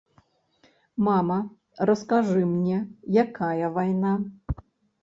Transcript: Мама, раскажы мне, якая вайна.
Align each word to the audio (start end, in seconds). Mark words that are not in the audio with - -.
Мама, 1.09 1.37
раскажы 1.91 2.43
мне, 2.55 2.79
якая 3.27 3.65
вайна. 3.79 4.17